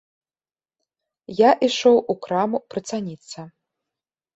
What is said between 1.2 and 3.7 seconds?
Я ішоў у краму прыцаніцца.